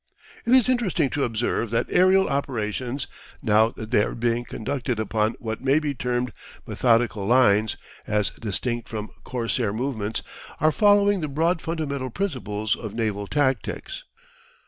[0.47, 3.05] It is interesting to observe that aerial operations,
[3.43, 6.33] now that they are being conducted upon what may be termed
[6.65, 7.77] methodical lines
[8.07, 10.23] as distinct from corsair movements,
[10.59, 14.03] are following the broad fundamental principles of naval tactics.